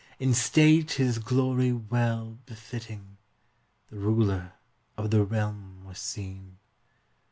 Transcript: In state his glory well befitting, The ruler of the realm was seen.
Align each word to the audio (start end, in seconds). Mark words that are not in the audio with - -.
In 0.17 0.33
state 0.33 0.93
his 0.93 1.19
glory 1.19 1.71
well 1.71 2.39
befitting, 2.47 3.17
The 3.91 3.97
ruler 3.97 4.53
of 4.97 5.11
the 5.11 5.23
realm 5.23 5.83
was 5.85 5.99
seen. 5.99 6.57